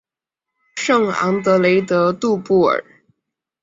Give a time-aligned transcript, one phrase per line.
[0.77, 2.83] 圣昂德雷德杜布尔。